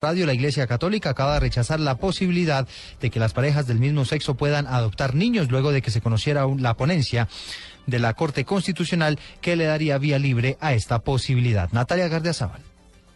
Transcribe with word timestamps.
Radio 0.00 0.26
La 0.26 0.32
Iglesia 0.32 0.68
Católica 0.68 1.10
acaba 1.10 1.34
de 1.34 1.40
rechazar 1.40 1.80
la 1.80 1.96
posibilidad 1.96 2.68
de 3.00 3.10
que 3.10 3.18
las 3.18 3.32
parejas 3.32 3.66
del 3.66 3.80
mismo 3.80 4.04
sexo 4.04 4.36
puedan 4.36 4.68
adoptar 4.68 5.16
niños 5.16 5.50
luego 5.50 5.72
de 5.72 5.82
que 5.82 5.90
se 5.90 6.00
conociera 6.00 6.46
la 6.56 6.74
ponencia 6.74 7.26
de 7.88 7.98
la 7.98 8.14
Corte 8.14 8.44
Constitucional 8.44 9.18
que 9.40 9.56
le 9.56 9.64
daría 9.64 9.98
vía 9.98 10.20
libre 10.20 10.56
a 10.60 10.72
esta 10.72 11.00
posibilidad. 11.00 11.68
Natalia 11.72 12.06
Gardiazabal. 12.06 12.67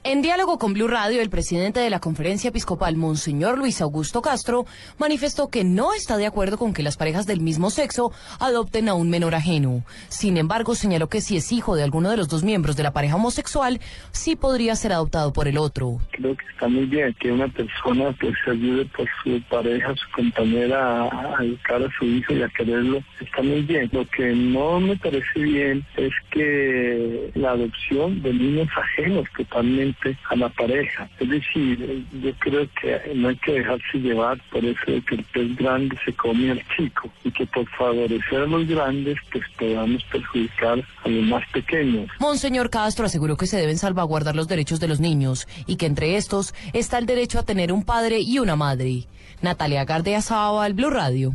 En 0.05 0.21
diálogo 0.21 0.59
con 0.59 0.75
Blue 0.75 0.89
Radio, 0.89 1.23
el 1.23 1.31
presidente 1.31 1.79
de 1.79 1.89
la 1.89 2.01
Conferencia 2.01 2.49
Episcopal, 2.49 2.97
Monseñor 2.97 3.57
Luis 3.57 3.81
Augusto 3.81 4.21
Castro, 4.21 4.67
manifestó 4.99 5.49
que 5.49 5.63
no 5.63 5.95
está 5.95 6.17
de 6.17 6.27
acuerdo 6.27 6.59
con 6.59 6.75
que 6.75 6.83
las 6.83 6.97
parejas 6.97 7.25
del 7.25 7.39
mismo 7.39 7.71
sexo 7.71 8.11
adopten 8.41 8.89
a 8.89 8.95
un 8.95 9.11
menor 9.11 9.37
ajeno. 9.37 9.85
Sin 10.09 10.39
embargo, 10.39 10.75
señaló 10.75 11.09
que 11.09 11.21
si 11.21 11.37
es 11.37 11.53
hijo 11.53 11.77
de 11.77 11.85
alguno 11.85 12.11
de 12.11 12.17
los 12.17 12.29
dos 12.29 12.43
miembros 12.43 12.75
de 12.75 12.83
la 12.83 12.93
pareja 12.93 13.15
homosexual, 13.15 13.79
sí 14.11 14.35
podría 14.35 14.75
ser 14.75 14.93
adoptado 14.93 15.33
por 15.33 15.47
el 15.47 15.57
otro. 15.57 16.01
Creo 16.11 16.37
que 16.37 16.47
está 16.53 16.67
muy 16.67 16.87
bien 16.87 17.15
que 17.21 17.31
una 17.31 17.47
persona 17.47 18.13
pues 18.21 18.35
ayude 18.51 18.85
por 18.87 19.09
su 19.23 19.41
pareja, 19.43 19.95
su 19.95 20.11
compañera 20.17 21.05
a 21.05 21.45
educar 21.45 21.81
a 21.81 21.89
su 21.97 22.07
hijo 22.07 22.35
y 22.35 22.43
a 22.43 22.49
quererlo. 22.49 23.05
Está 23.21 23.41
muy 23.43 23.63
bien. 23.63 23.89
Lo 23.93 24.05
que 24.09 24.35
no 24.35 24.81
me 24.81 24.97
parece 24.97 25.39
bien 25.39 25.87
es 25.97 26.13
que 26.33 27.31
la 27.37 27.53
adopción 27.53 28.21
de 28.21 28.33
niños 28.33 28.69
ajenos 28.77 29.29
totalmente 29.37 29.92
a 30.31 30.37
la 30.37 30.49
pareja. 30.49 31.09
Es 31.19 31.29
decir, 31.29 32.07
yo 32.23 32.33
creo 32.39 32.69
que 32.81 33.15
no 33.15 33.29
hay 33.29 33.37
que 33.37 33.53
dejarse 33.53 33.99
llevar 33.99 34.41
por 34.51 34.65
eso 34.65 34.81
de 34.87 35.01
que 35.03 35.15
el 35.17 35.25
pez 35.25 35.57
grande 35.57 35.97
se 36.05 36.13
come 36.15 36.51
al 36.51 36.63
chico 36.77 37.11
y 37.25 37.31
que 37.31 37.47
por 37.47 37.69
favorecer 37.71 38.41
a 38.41 38.47
los 38.47 38.67
grandes 38.67 39.17
pues 39.31 39.45
podamos 39.59 40.03
perjudicar 40.05 40.83
a 41.05 41.09
los 41.09 41.25
más 41.25 41.43
pequeños. 41.53 42.09
Monseñor 42.19 42.71
Castro 42.71 43.07
aseguró 43.07 43.37
que 43.37 43.47
se 43.47 43.57
deben 43.57 43.79
salvaguardar 43.79 44.37
los 44.37 44.49
derechos 44.49 44.81
de 44.81 44.89
los 44.89 45.01
niños 45.01 45.47
y 45.67 45.77
que 45.77 45.87
entre 45.87 46.17
estos 46.17 46.55
está 46.73 46.99
el 46.99 47.07
derecho 47.07 47.39
a 47.39 47.45
tener 47.45 47.73
un 47.73 47.85
padre 47.85 48.21
y 48.21 48.39
una 48.39 48.57
madre. 48.57 49.07
Natalia 49.41 49.85
Gardea 49.85 50.21
al 50.29 50.75
Blue 50.75 50.91
Radio. 50.91 51.35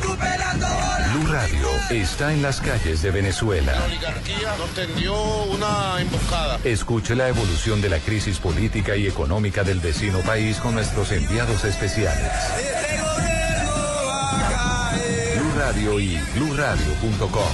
Blue 0.00 0.47
Radio 1.28 1.68
está 1.90 2.32
en 2.32 2.40
las 2.40 2.60
calles 2.62 3.02
de 3.02 3.10
Venezuela. 3.10 3.72
La 3.72 3.84
oligarquía 3.84 4.56
nos 4.56 4.70
tendió 4.70 5.14
una 5.44 6.00
emboscada. 6.00 6.58
Escuche 6.64 7.14
la 7.14 7.28
evolución 7.28 7.82
de 7.82 7.90
la 7.90 7.98
crisis 7.98 8.38
política 8.38 8.96
y 8.96 9.06
económica 9.06 9.62
del 9.62 9.78
vecino 9.78 10.20
país 10.20 10.56
con 10.56 10.72
nuestros 10.74 11.12
enviados 11.12 11.64
especiales. 11.64 12.32
Blue 15.36 15.52
Radio 15.58 16.00
y 16.00 16.18
BlueRadio.com. 16.34 17.52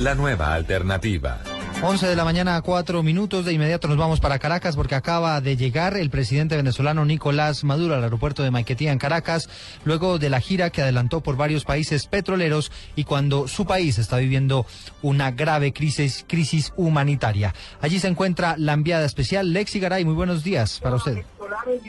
La 0.00 0.16
nueva 0.16 0.54
alternativa. 0.54 1.45
11 1.82 2.06
de 2.06 2.16
la 2.16 2.24
mañana, 2.24 2.60
cuatro 2.62 3.02
minutos. 3.02 3.44
De 3.44 3.52
inmediato 3.52 3.86
nos 3.86 3.98
vamos 3.98 4.18
para 4.18 4.38
Caracas 4.38 4.76
porque 4.76 4.94
acaba 4.94 5.40
de 5.42 5.56
llegar 5.56 5.96
el 5.96 6.08
presidente 6.08 6.56
venezolano 6.56 7.04
Nicolás 7.04 7.64
Maduro 7.64 7.94
al 7.94 8.02
aeropuerto 8.02 8.42
de 8.42 8.50
Maiquetía 8.50 8.92
en 8.92 8.98
Caracas, 8.98 9.48
luego 9.84 10.18
de 10.18 10.30
la 10.30 10.40
gira 10.40 10.70
que 10.70 10.80
adelantó 10.82 11.20
por 11.20 11.36
varios 11.36 11.64
países 11.64 12.06
petroleros 12.06 12.72
y 12.96 13.04
cuando 13.04 13.46
su 13.46 13.66
país 13.66 13.98
está 13.98 14.16
viviendo 14.16 14.66
una 15.02 15.30
grave 15.32 15.72
crisis, 15.72 16.24
crisis 16.26 16.72
humanitaria. 16.76 17.54
Allí 17.82 18.00
se 18.00 18.08
encuentra 18.08 18.56
la 18.58 18.72
enviada 18.72 19.04
especial 19.04 19.52
Lexi 19.52 19.78
Garay. 19.78 20.04
Muy 20.04 20.14
buenos 20.14 20.42
días 20.42 20.80
para 20.80 20.96
usted. 20.96 21.24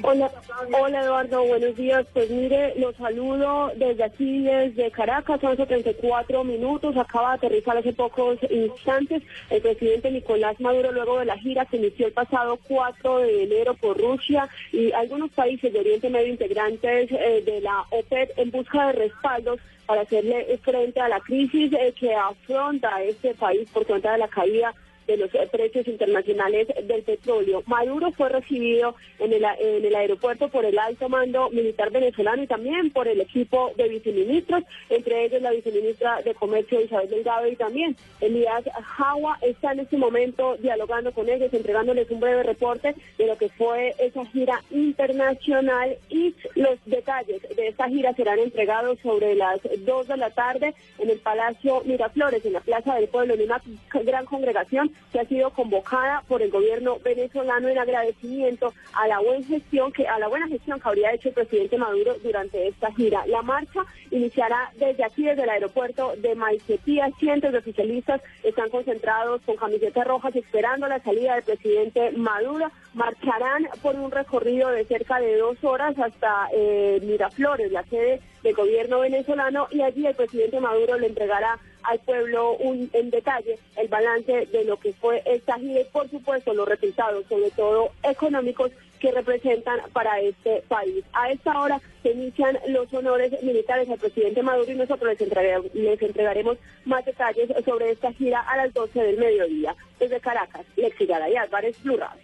Hola, 0.04 0.32
hola 0.80 1.04
Eduardo, 1.04 1.44
buenos 1.46 1.76
días. 1.76 2.06
Pues 2.14 2.30
mire, 2.30 2.74
los 2.78 2.96
saludo 2.96 3.72
desde 3.76 4.04
aquí, 4.04 4.44
desde 4.44 4.92
Caracas, 4.92 5.42
son 5.42 5.56
34 5.56 6.44
minutos. 6.44 6.96
Acaba 6.98 7.32
de 7.32 7.36
aterrizar 7.38 7.78
hace 7.78 7.94
pocos 7.94 8.38
instantes 8.50 9.24
el 9.50 9.62
presidente 9.62 10.12
Nicolás 10.12 10.60
Maduro 10.60 10.92
luego 10.92 11.20
de 11.20 11.26
la 11.26 11.38
gira 11.38 11.66
que 11.66 11.78
inició 11.78 12.08
el 12.08 12.14
pasado 12.14 12.60
4 12.68 13.20
de 13.20 13.44
enero 13.44 13.74
por 13.76 13.98
Rusia 13.98 14.48
y 14.72 14.92
algunos 14.92 15.32
países 15.32 15.72
de 15.74 15.80
Oriente 15.80 16.10
Medio 16.10 16.28
integrantes 16.28 17.12
eh, 17.12 17.42
de 17.46 17.62
la 17.62 17.84
OPEP 17.90 18.38
en 18.38 18.52
busca 18.52 18.88
de 18.88 18.94
respaldos 18.94 19.60
para 19.86 20.02
hacerle 20.02 20.60
frente 20.64 21.00
a 21.00 21.08
la 21.08 21.20
crisis 21.20 21.72
eh, 21.74 21.94
que 21.98 22.14
afronta 22.14 23.02
este 23.04 23.34
país 23.34 23.70
por 23.72 23.86
cuenta 23.86 24.12
de 24.12 24.18
la 24.20 24.28
caída 24.28 24.74
de 25.08 25.18
los 25.18 25.34
eh, 25.34 25.48
precios 25.52 25.88
internacionales 25.88 26.68
del 26.84 27.04
petróleo. 27.04 27.64
Maduro 27.66 28.12
fue 28.12 28.30
recibido 28.30 28.96
en 29.20 29.34
el, 29.34 29.44
en 29.44 29.86
el 29.86 29.96
aeropuerto 29.96 30.50
por 30.50 30.66
el 30.66 30.78
alto 30.78 31.10
mando 31.10 31.50
militar 31.50 31.92
venezolano 31.92 32.44
y 32.44 32.48
también 32.48 32.92
por 32.92 33.08
el 33.08 33.22
equipo 33.22 33.72
de 33.76 33.88
viceministros, 33.88 34.64
entre 34.90 35.26
ellos 35.26 35.42
la 35.42 35.52
viceministra 35.52 36.22
de 36.22 36.34
Comercio 36.36 36.82
Isabel 36.82 37.10
Delgado 37.10 37.48
y 37.48 37.56
también 37.56 37.96
Elías 38.22 38.64
Jagua 38.84 39.38
está 39.42 39.72
en 39.72 39.82
este 39.82 39.98
momento 39.98 40.58
dialogando 40.58 41.12
con 41.12 41.30
ellos, 41.30 41.54
entregándoles 41.54 42.10
un 42.12 42.20
breve 42.20 42.44
reporte 42.44 42.96
de 43.18 43.28
lo 43.28 43.38
que 43.38 43.50
fue 43.50 43.96
esa 44.00 44.26
gira 44.26 44.62
internacional 44.72 45.98
y 46.10 46.36
los 46.56 46.78
detalles 46.86 47.42
de 47.56 47.68
esta 47.68 47.88
gira 47.88 48.14
serán 48.14 48.40
entregados 48.40 49.00
sobre 49.00 49.36
las 49.36 49.60
2 49.86 50.08
de 50.08 50.18
la 50.18 50.30
tarde 50.32 50.74
en 51.00 51.10
el 51.10 51.20
Palacio 51.20 51.82
Miraflores, 51.86 52.46
en 52.46 52.54
la 52.54 52.62
Plaza 52.62 52.96
del 52.96 53.08
Pueblo, 53.08 53.34
en 53.34 53.44
una 53.44 53.62
gran 54.04 54.26
congregación 54.26 54.92
que 55.12 55.20
ha 55.20 55.26
sido 55.26 55.52
convocada 55.52 56.24
por 56.28 56.42
el 56.42 56.52
gobierno 56.52 56.98
venezolano 57.04 57.70
en 57.70 57.78
agradecimiento 57.78 58.74
a 58.94 59.08
la 59.08 59.20
buena 59.20 59.46
gestión 59.46 59.92
que 59.92 60.08
a 60.08 60.20
la 60.20 60.28
buena 60.28 60.48
gestión 60.48 60.80
que 60.80 60.88
habría 60.88 61.14
hecho 61.14 61.30
el 61.30 61.36
presidente 61.36 61.78
Maduro 61.78 62.16
durante 62.24 62.68
esta 62.68 62.92
gira. 62.94 63.26
La 63.28 63.42
marcha 63.42 63.86
iniciará 64.12 64.72
desde 64.76 65.04
aquí, 65.04 65.24
desde 65.24 65.44
el 65.44 65.50
aeropuerto 65.50 66.14
de 66.18 66.36
Maiquetía. 66.36 67.10
Cientos 67.20 67.52
de 67.52 67.60
oficialistas 67.60 68.22
están 68.44 68.70
concentrados 68.70 69.42
con 69.46 69.56
camisetas 69.56 70.06
rojas 70.06 70.36
esperando 70.36 70.88
la 70.88 71.00
salida 71.00 71.36
del 71.36 71.44
presidente 71.44 72.12
Maduro. 72.12 72.72
Marcharán 72.94 73.68
por 73.82 73.96
un 73.96 74.12
recorrido 74.12 74.70
de 74.70 74.86
cerca 74.86 75.20
de 75.20 75.38
dos 75.38 75.64
horas 75.64 75.98
hasta 76.00 76.48
eh, 76.52 77.00
Miraflores, 77.04 77.72
la 77.72 77.84
sede 77.84 78.22
del 78.48 78.56
gobierno 78.56 79.02
venezolano, 79.02 79.68
y 79.72 79.82
allí 79.82 80.08
el 80.08 80.16
presidente 80.16 80.62
Maduro 80.62 80.98
le 80.98 81.08
entregará 81.08 81.60
al 81.84 82.00
pueblo 82.00 82.54
un, 82.54 82.90
en 82.94 83.10
detalle 83.10 83.60
el 83.76 83.90
balance 83.90 84.46
de 84.46 84.64
lo 84.64 84.78
que 84.80 84.94
fue 84.94 85.22
esta 85.26 85.60
gira 85.60 85.82
y 85.82 85.86
por 85.86 86.10
supuesto 86.10 86.54
los 86.54 86.68
resultados, 86.68 87.26
sobre 87.28 87.52
todo 87.52 87.92
económicos, 88.04 88.72
que 89.02 89.12
representan 89.12 89.80
para 89.94 90.20
este 90.22 90.64
país. 90.70 91.04
A 91.14 91.30
esta 91.30 91.60
hora 91.60 91.80
se 92.02 92.12
inician 92.12 92.58
los 92.70 92.92
honores 92.94 93.32
militares 93.44 93.90
al 93.90 94.00
presidente 94.00 94.42
Maduro 94.42 94.72
y 94.72 94.76
nosotros 94.76 95.14
les, 95.74 96.02
entregaremos, 96.02 96.58
más 96.86 97.06
detalles 97.06 97.50
sobre 97.66 97.92
esta 97.92 98.12
gira 98.14 98.40
a 98.40 98.58
las 98.58 98.74
12 98.74 99.00
del 99.00 99.18
mediodía. 99.18 99.76
Desde 100.00 100.20
Caracas, 100.20 100.66
Lexi 100.78 101.06
Garay 101.06 101.36
Álvarez, 101.36 101.78
Plural. 101.78 102.18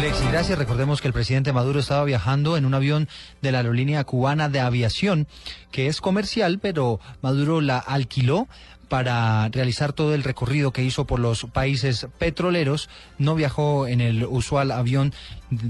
Lexi, 0.00 0.26
gracias. 0.30 0.58
Recordemos 0.58 1.00
que 1.00 1.08
el 1.08 1.14
presidente 1.14 1.52
Maduro 1.52 1.80
estaba 1.80 2.04
viajando 2.04 2.56
en 2.56 2.66
un 2.66 2.74
avión 2.74 3.08
de 3.40 3.50
la 3.50 3.58
aerolínea 3.58 4.04
cubana 4.04 4.48
de 4.48 4.60
aviación, 4.60 5.26
que 5.70 5.86
es 5.86 6.00
comercial, 6.00 6.58
pero 6.60 7.00
Maduro 7.22 7.60
la 7.60 7.78
alquiló 7.78 8.46
para 8.88 9.48
realizar 9.48 9.92
todo 9.92 10.14
el 10.14 10.22
recorrido 10.22 10.72
que 10.72 10.82
hizo 10.82 11.06
por 11.06 11.18
los 11.18 11.44
países 11.44 12.06
petroleros. 12.18 12.88
No 13.18 13.34
viajó 13.34 13.86
en 13.86 14.00
el 14.00 14.24
usual 14.24 14.70
avión 14.70 15.14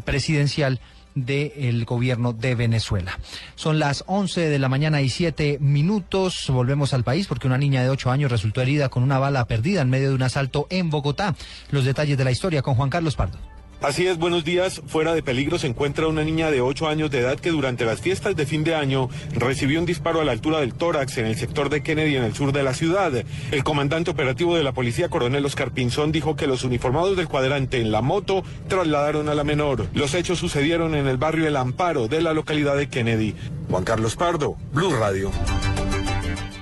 presidencial 0.05 0.81
del 1.15 1.85
gobierno 1.85 2.33
de 2.33 2.55
Venezuela. 2.55 3.19
Son 3.55 3.79
las 3.79 4.05
11 4.07 4.49
de 4.49 4.59
la 4.59 4.69
mañana 4.69 5.03
y 5.03 5.09
7 5.09 5.59
minutos. 5.61 6.47
Volvemos 6.49 6.93
al 6.95 7.05
país 7.05 7.27
porque 7.27 7.47
una 7.47 7.59
niña 7.59 7.83
de 7.83 7.91
8 7.91 8.11
años 8.11 8.31
resultó 8.31 8.61
herida 8.61 8.89
con 8.89 9.03
una 9.03 9.19
bala 9.19 9.47
perdida 9.47 9.83
en 9.83 9.91
medio 9.91 10.11
de 10.11 10.15
un 10.15 10.23
asalto 10.23 10.67
en 10.69 10.91
Bogotá. 10.91 11.35
Los 11.71 11.85
detalles 11.85 12.19
de 12.19 12.25
la 12.25 12.33
historia 12.33 12.63
con 12.63 12.75
Juan 12.75 12.91
Carlos 12.91 13.17
Pardo. 13.17 13.56
Así 13.83 14.07
es, 14.07 14.17
buenos 14.19 14.45
días. 14.45 14.81
Fuera 14.87 15.15
de 15.15 15.23
peligro 15.23 15.59
se 15.59 15.67
encuentra 15.67 16.09
una 16.09 16.25
niña 16.25 16.51
de 16.51 16.63
8 16.63 16.89
años 16.89 17.11
de 17.11 17.21
edad 17.21 17.39
que 17.39 17.51
durante 17.51 17.85
las 17.85 18.01
fiestas 18.01 18.35
de 18.35 18.47
fin 18.47 18.65
de 18.65 18.75
año 18.75 19.11
recibió 19.35 19.79
un 19.79 19.87
disparo 19.87 20.21
a 20.21 20.25
la 20.25 20.33
altura 20.33 20.61
del 20.61 20.73
tórax 20.73 21.19
en 21.19 21.27
el 21.27 21.37
sector 21.37 21.69
de 21.69 21.83
Kennedy 21.83 22.17
en 22.17 22.25
el 22.25 22.35
sur 22.35 22.53
de 22.53 22.63
la 22.63 22.73
ciudad. 22.73 23.13
El 23.51 23.65
comandante 23.65 24.11
operativo 24.11 24.57
de 24.57 24.65
la 24.65 24.73
policía, 24.73 25.11
coronel 25.11 25.45
Oscar 25.45 25.73
Pinzón, 25.73 26.11
dijo 26.11 26.37
que 26.37 26.47
los 26.47 26.65
uniformados 26.65 27.19
del 27.19 27.29
cuadrante 27.29 27.81
en 27.81 27.93
la 27.93 28.01
moto 28.01 28.43
trasladaron 28.67 29.29
a 29.29 29.35
la 29.35 29.45
menor. 29.45 29.87
Los 29.93 30.15
hechos 30.15 30.39
sucedieron 30.39 30.95
en 30.95 31.07
el 31.07 31.19
barrio 31.19 31.47
El 31.47 31.57
Amparo 31.57 32.09
de 32.09 32.23
la 32.23 32.33
localidad 32.33 32.77
de 32.77 32.89
Kennedy. 32.89 33.35
Juan 33.71 33.85
Carlos 33.85 34.17
Pardo, 34.17 34.57
Blue 34.73 34.95
Radio. 34.97 35.31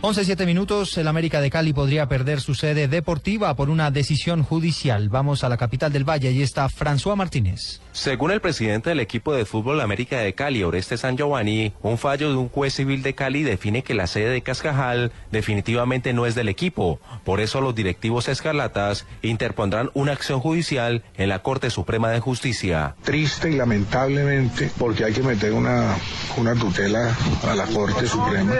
11, 0.06 0.26
7 0.26 0.44
minutos. 0.44 0.98
El 0.98 1.08
América 1.08 1.40
de 1.40 1.48
Cali 1.48 1.72
podría 1.72 2.06
perder 2.06 2.42
su 2.42 2.54
sede 2.54 2.88
deportiva 2.88 3.56
por 3.56 3.70
una 3.70 3.90
decisión 3.90 4.42
judicial. 4.42 5.08
Vamos 5.08 5.44
a 5.44 5.48
la 5.48 5.56
capital 5.56 5.94
del 5.94 6.06
Valle. 6.06 6.28
Allí 6.28 6.42
está 6.42 6.68
François 6.68 7.16
Martínez. 7.16 7.80
Según 7.92 8.32
el 8.32 8.42
presidente 8.42 8.90
del 8.90 9.00
equipo 9.00 9.32
de 9.32 9.46
fútbol 9.46 9.80
América 9.80 10.18
de 10.18 10.34
Cali, 10.34 10.62
Oreste 10.62 10.98
San 10.98 11.16
Giovanni, 11.16 11.72
un 11.80 11.96
fallo 11.96 12.28
de 12.28 12.36
un 12.36 12.50
juez 12.50 12.74
civil 12.74 13.02
de 13.02 13.14
Cali 13.14 13.44
define 13.44 13.82
que 13.82 13.94
la 13.94 14.06
sede 14.06 14.28
de 14.28 14.42
Cascajal 14.42 15.10
definitivamente 15.32 16.12
no 16.12 16.26
es 16.26 16.34
del 16.34 16.50
equipo. 16.50 17.00
Por 17.24 17.40
eso 17.40 17.62
los 17.62 17.74
directivos 17.74 18.28
escarlatas 18.28 19.06
interpondrán 19.22 19.90
una 19.94 20.12
acción 20.12 20.40
judicial 20.40 21.02
en 21.16 21.30
la 21.30 21.38
Corte 21.38 21.70
Suprema 21.70 22.10
de 22.10 22.20
Justicia. 22.20 22.94
Triste 23.04 23.50
y 23.50 23.54
lamentablemente, 23.54 24.70
porque 24.76 25.04
hay 25.04 25.14
que 25.14 25.22
meter 25.22 25.54
una, 25.54 25.96
una 26.36 26.54
tutela 26.54 27.16
a 27.48 27.54
la 27.54 27.64
Corte 27.66 28.06
Suprema. 28.06 28.52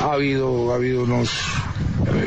Ha 0.00 0.12
habido, 0.12 0.63
ha 0.70 0.76
habido 0.76 1.02
unos, 1.02 1.30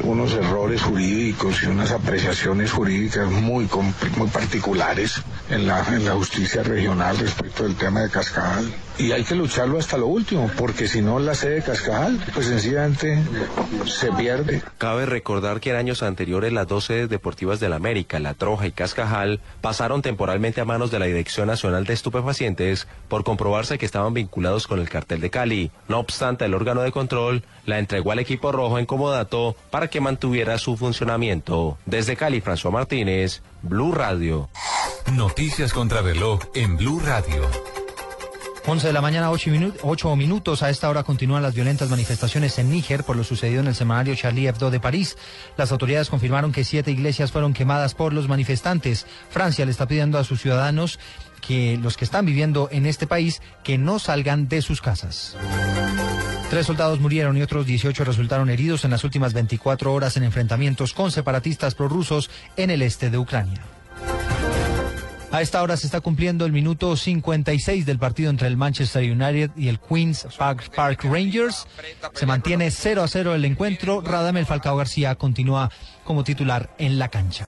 unos 0.04 0.34
errores 0.34 0.82
jurídicos 0.82 1.64
y 1.64 1.68
unas 1.68 1.92
apreciaciones 1.92 2.72
jurídicas 2.72 3.30
muy, 3.30 3.70
muy 4.18 4.28
particulares 4.30 5.22
en 5.50 5.68
la, 5.68 5.86
en 5.88 6.06
la 6.06 6.14
justicia 6.14 6.64
regional 6.64 7.18
respecto 7.18 7.64
del 7.64 7.76
tema 7.76 8.02
de 8.02 8.10
Cascajal. 8.10 8.72
Y 8.98 9.12
hay 9.12 9.24
que 9.24 9.36
lucharlo 9.36 9.78
hasta 9.78 9.96
lo 9.98 10.08
último, 10.08 10.50
porque 10.58 10.88
si 10.88 11.04
no 11.04 11.20
la 11.20 11.36
sede 11.36 11.56
de 11.56 11.62
Cascajal, 11.62 12.20
pues 12.34 12.48
sencillamente 12.48 13.22
se 13.86 14.12
pierde. 14.14 14.64
Cabe 14.80 15.06
recordar 15.06 15.60
que 15.60 15.70
en 15.70 15.76
años 15.76 16.02
anteriores 16.02 16.52
las 16.52 16.68
dos 16.68 16.86
sedes 16.86 17.08
deportivas 17.08 17.60
de 17.60 17.70
la 17.70 17.76
América, 17.76 18.20
La 18.20 18.34
Troja 18.34 18.66
y 18.66 18.72
Cascajal, 18.72 19.40
pasaron 19.62 20.02
temporalmente 20.02 20.62
a 20.62 20.66
manos 20.66 20.90
de 20.90 20.98
la 20.98 21.06
Dirección 21.06 21.46
Nacional 21.46 21.86
de 21.86 21.94
Estupefacientes 21.94 22.88
por 23.08 23.24
comprobarse 23.24 23.78
que 23.78 23.86
estaban 23.86 24.16
vinculados 24.16 24.66
con 24.66 24.80
el 24.80 24.90
cartel 24.90 25.22
de 25.22 25.30
Cali. 25.30 25.72
No 25.88 26.00
obstante, 26.00 26.46
el 26.46 26.56
órgano 26.56 26.82
de 26.82 26.92
control 26.92 27.44
la 27.68 27.78
entregó 27.78 28.12
al 28.12 28.20
equipo 28.20 28.52
rojo 28.52 28.80
en 28.80 28.88
comodato 28.88 29.56
para 29.70 29.90
que 29.90 30.02
mantuviera 30.02 30.58
su 30.58 30.78
funcionamiento. 30.78 31.78
Desde 31.86 32.16
Cali, 32.16 32.42
François 32.42 32.72
Martínez, 32.72 33.42
Blue 33.62 33.92
Radio. 33.92 34.50
Noticias 35.14 35.74
contra 35.74 36.02
reloj 36.02 36.42
en 36.54 36.78
Blue 36.78 37.00
Radio. 37.00 37.50
11 38.70 38.88
de 38.88 38.92
la 38.92 39.00
mañana, 39.00 39.32
8, 39.32 40.16
minutos. 40.18 40.62
A 40.62 40.70
esta 40.70 40.90
hora 40.90 41.04
continúan 41.04 41.42
las 41.42 41.56
violentas 41.56 41.90
manifestaciones 41.90 42.60
en 42.60 42.70
Níger 42.70 43.06
por 43.06 43.16
lo 43.16 43.24
sucedido 43.24 43.62
en 43.62 43.68
el 43.68 43.76
semanario 43.76 44.14
Charlie 44.16 44.48
Hebdo 44.48 44.70
de 44.70 44.82
París. 44.82 45.16
Las 45.56 45.72
autoridades 45.72 46.10
confirmaron 46.10 46.52
que 46.52 46.66
siete 46.66 46.92
iglesias 46.92 47.32
fueron 47.32 47.54
quemadas 47.54 47.94
por 47.94 48.12
los 48.12 48.28
manifestantes. 48.28 49.06
Francia 49.30 49.64
le 49.64 49.72
está 49.72 49.88
pidiendo 49.88 50.20
a 50.20 50.26
sus 50.26 50.42
ciudadanos 50.42 51.00
que 51.40 51.80
los 51.82 51.96
que 51.96 52.04
están 52.04 52.26
viviendo 52.26 52.68
en 52.70 52.86
este 52.86 53.08
país 53.08 53.42
que 53.64 53.78
no 53.78 54.00
salgan 54.00 54.50
de 54.50 54.62
sus 54.62 54.82
casas. 54.82 55.38
Tres 56.50 56.66
soldados 56.66 57.02
murieron 57.02 57.36
y 57.36 57.42
otros 57.42 57.66
18 57.66 58.06
resultaron 58.06 58.50
heridos 58.50 58.86
en 58.86 58.92
las 58.92 59.04
últimas 59.04 59.34
24 59.34 59.94
horas 59.94 60.16
en 60.16 60.24
enfrentamientos 60.24 60.94
con 60.94 61.12
separatistas 61.12 61.76
prorrusos 61.76 62.30
en 62.56 62.70
el 62.70 62.82
este 62.82 63.10
de 63.10 63.18
Ucrania. 63.18 63.62
A 65.30 65.42
esta 65.42 65.62
hora 65.62 65.76
se 65.76 65.88
está 65.88 66.00
cumpliendo 66.00 66.46
el 66.46 66.54
minuto 66.54 66.96
56 66.96 67.86
del 67.86 68.00
partido 68.00 68.30
entre 68.30 68.48
el 68.48 68.56
Manchester 68.56 69.04
United 69.04 69.52
y 69.58 69.68
el 69.68 69.78
Queens 69.78 70.26
Park, 70.38 70.72
Park 70.74 71.04
Rangers. 71.04 71.68
Se 72.14 72.26
mantiene 72.26 72.72
0 72.72 73.04
a 73.04 73.08
0 73.10 73.36
el 73.36 73.44
encuentro. 73.44 74.00
Radamel 74.00 74.46
Falcao 74.46 74.78
García 74.78 75.16
continúa 75.16 75.70
como 76.06 76.24
titular 76.24 76.70
en 76.78 76.98
la 76.98 77.10
cancha. 77.10 77.46